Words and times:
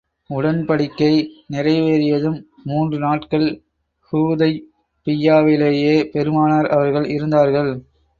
உடன்படிக்கை 0.29 1.09
நிறைவேறியதும், 1.53 2.37
மூன்று 2.63 2.97
நாட்கள் 2.97 3.45
ஹூதைபிய்யாவிலேயே 4.13 5.93
பெருமானார் 6.11 6.69
அவர்கள் 6.69 7.07
இருந்தார்கள். 7.09 7.71